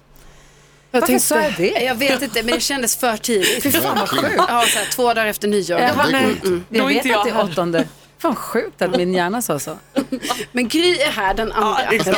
[0.91, 0.91] Andra.
[0.91, 1.83] Varför tänkte- sa jag det?
[1.83, 3.63] Jag vet inte, men det kändes för tidigt.
[3.63, 4.33] Fy fan vad sjukt.
[4.37, 5.77] Ja, så här, två dagar efter nyår.
[5.77, 6.25] Det är nej.
[6.41, 6.65] sjukt.
[6.69, 7.87] Jag vet inte jag att det är åttonde.
[8.17, 9.77] Fan sjukt att min hjärna sa så.
[10.51, 11.93] Men Gry är här den andra.
[11.93, 12.05] Jag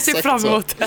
[0.00, 0.84] ser fram emot det.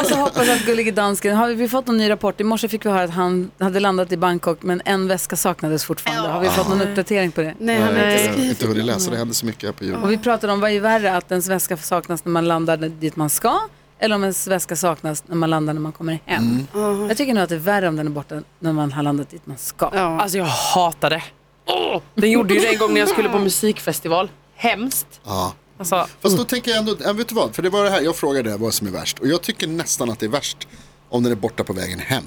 [0.00, 2.40] Och så hoppas jag att Gullige Dansken, har vi fått någon ny rapport?
[2.40, 5.84] I morse fick vi höra att han hade landat i Bangkok men en väska saknades
[5.84, 6.28] fortfarande.
[6.28, 7.54] Har vi fått någon uppdatering på det?
[7.58, 8.50] Nej, han Jag har inte inte, skrivit.
[8.50, 9.94] inte hunnit läsa, det händer så mycket här på jul.
[9.94, 13.16] Och vi pratade om vad är värre, att ens väska saknas när man landar dit
[13.16, 13.60] man ska
[14.02, 16.66] eller om ens väska saknas när man landar när man kommer hem.
[17.08, 19.30] Jag tycker nog att det är värre om den är borta när man har landat
[19.30, 19.90] dit man ska.
[19.94, 20.20] Ja.
[20.20, 21.22] Alltså jag hatar det.
[21.66, 24.30] Åh, den gjorde ju det en gång när jag skulle på musikfestival.
[24.54, 25.06] Hemskt.
[25.24, 25.54] Ja.
[25.78, 27.54] Alltså, Fast då tänker jag ändå, äh, vet du vad?
[27.54, 29.18] För det var det här, jag frågade vad som är värst.
[29.18, 30.68] Och jag tycker nästan att det är värst
[31.08, 32.24] om den är borta på vägen hem.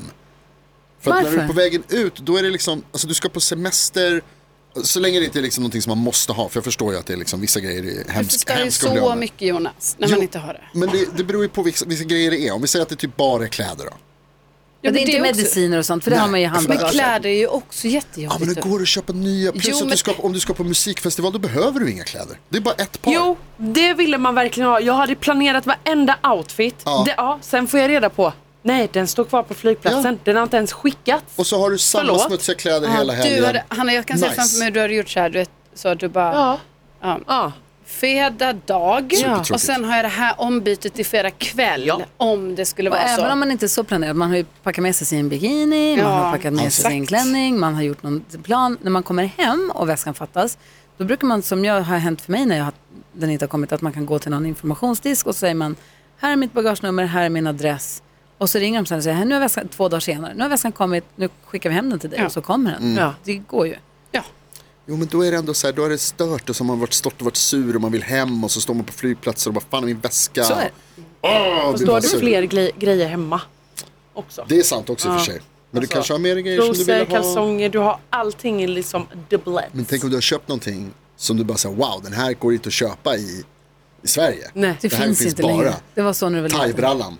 [0.99, 1.53] För att när du är Varför?
[1.53, 4.21] på vägen ut, då är det liksom, alltså du ska på semester.
[4.83, 6.99] Så länge det inte är liksom någonting som man måste ha, för jag förstår ju
[6.99, 10.15] att det är liksom vissa grejer är hemskt, bli av så mycket Jonas, när Jo,
[10.15, 10.61] man inte har det.
[10.73, 12.51] Men det, det beror ju på vilka, vilka grejer det är.
[12.53, 13.91] Om vi säger att det typ bara är kläder då.
[14.81, 16.91] Men det är inte mediciner och sånt, för det har man ju i Men handbagaget.
[16.91, 18.39] kläder är ju också Ja jättejobbigt.
[18.45, 20.53] men det går att köpa nya, plus Jo, att du men- ska, om du ska
[20.53, 22.39] på musikfestival då behöver du inga kläder.
[22.49, 23.13] Det är bara ett par.
[23.13, 24.79] jo, det ville man verkligen ha.
[24.79, 26.75] Jag hade planerat varenda outfit.
[26.85, 27.03] Ja.
[27.05, 28.33] Det, ja, sen får jag reda på,
[28.65, 30.03] nej den står kvar på flygplatsen.
[30.13, 30.19] Ja.
[30.23, 31.25] Den har inte ens skickats.
[31.35, 32.21] Och så har du samma Förlåt?
[32.21, 33.39] smutsiga kläder hela Ja, helgen.
[33.41, 34.35] du hade, Hanna, jag kan se Nice.
[34.35, 35.29] framför mig hur du hade gjort så här.
[35.29, 36.59] Du vet, så att du bara, Ja.
[37.01, 37.19] Ja.
[37.27, 37.51] ja.
[37.85, 39.13] fredag dag
[39.53, 41.83] och sen har jag det här ombytet till fredag kväll.
[41.87, 42.01] Ja.
[42.17, 43.21] Om det skulle Och vara så.
[43.21, 45.97] även om man inte är så planerad, man har ju packat med sig sin bikini,
[45.97, 47.07] man har packat med sig sin exakt.
[47.23, 48.77] klänning, man har gjort någon plan.
[48.81, 50.57] När man kommer hem och väskan fattas,
[50.97, 52.73] då brukar man, som jag har hänt för mig när jag har,
[53.13, 55.75] den inte har kommit, att man kan gå till någon informationsdisk och så säger man,
[56.17, 58.01] här är mitt bagagenummer, här är min adress.
[58.37, 60.49] Och så ringer de sen och säger, nu har väskan, två dagar senare, nu har
[60.49, 62.25] väskan kommit, nu skickar vi hem den till dig Ja.
[62.25, 62.83] och så kommer den.
[62.83, 62.97] Mm.
[62.97, 63.13] Ja.
[63.23, 63.75] Det går ju.
[64.11, 64.23] Ja.
[64.85, 66.67] Jo men då är det ändå så här, då är det stört och så har
[66.67, 68.93] man varit stort och varit sur och man vill hem och så står man på
[68.93, 70.43] flygplatser och bara fan är min väska.
[70.43, 70.71] Så är det.
[71.77, 73.41] Blir då bara har du fler gre- grejer hemma
[74.13, 74.45] också.
[74.49, 75.41] Det är sant också i och för sig.
[75.71, 77.05] Men du kanske har mer grejer som du vill ha.
[77.05, 79.65] kalsonger, du har allting i liksom dubblet.
[79.71, 82.53] Men tänk om du har köpt någonting som du bara säger wow den här går
[82.53, 83.43] inte att köpa i,
[84.01, 84.49] i Sverige.
[84.53, 84.77] Nej.
[84.81, 85.51] Det, Det finns, finns inte bara.
[85.51, 85.73] längre.
[85.95, 86.59] Det var så när du var.
[86.59, 87.17] Thaibrallan.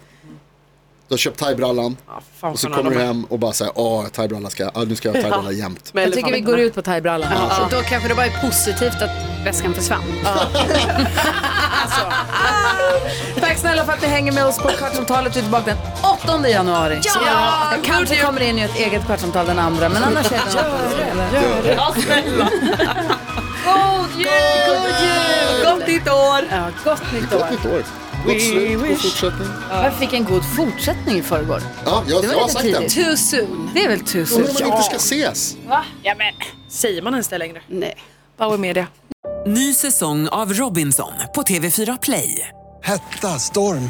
[1.08, 4.08] Du har köpt thaibrallan Ja, fan, och så kommer du hem och bara säger åh
[4.08, 5.94] thaibrallan ska, ja, nu ska jag ha thaibralla jämt.
[5.94, 7.30] med Jag tycker vi går ut på thaibrallan.
[7.32, 10.04] Ja, och då kanske det bara är positivt att väskan försvann.
[13.40, 15.36] Tack snälla för att ni hänger med oss på Kvartsamtalet.
[15.36, 15.78] Vi är tillbaka den
[16.42, 17.00] 8 januari.
[17.04, 17.72] Ja!
[17.72, 20.52] Jag kanske kommer in i ett eget Kvartsamtal den andra, men annars är det
[21.34, 21.74] Gör det!
[21.74, 22.50] Ja, snälla.
[23.66, 24.28] God jul!
[24.68, 25.64] God jul!
[25.64, 26.48] Gott nytt år!
[26.52, 27.38] Ja, gott nytt år.
[27.40, 27.84] Gott nytt år.
[28.26, 29.48] Gott slut, god fortsättning.
[29.70, 31.62] Jag fick en god fortsättning i förrgår.
[31.86, 32.90] Ja, jag, Det var jag har lite sagt det.
[32.90, 33.06] tidigt.
[33.06, 33.70] Too soon.
[33.74, 34.38] Det är väl tusen.
[34.46, 35.58] Om man inte ska ses.
[35.68, 36.34] Ja, men,
[36.70, 37.62] säger man ens det längre?
[37.68, 37.94] Nej.
[38.38, 38.88] Bauer Media.
[39.48, 42.50] Ny säsong av Robinson på TV4 Play.
[42.84, 43.90] Hetta, storm,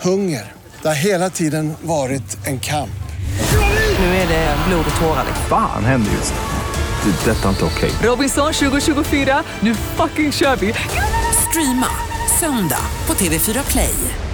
[0.00, 0.52] hunger.
[0.82, 2.90] Det har hela tiden varit en kamp.
[3.98, 5.24] Nu är det blod och tårar.
[5.48, 6.40] Fan händer just det.
[7.24, 7.90] Det är detta inte okej.
[8.02, 10.74] Robinson 2024, nu fucking kör vi!
[11.50, 11.86] Streama
[12.42, 14.31] söndag på TV4 Play.